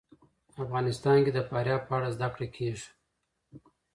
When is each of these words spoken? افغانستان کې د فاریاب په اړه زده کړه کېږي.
افغانستان 0.63 1.17
کې 1.25 1.31
د 1.33 1.39
فاریاب 1.49 1.81
په 1.87 1.93
اړه 1.97 2.09
زده 2.15 2.27
کړه 2.33 2.47
کېږي. 2.55 2.87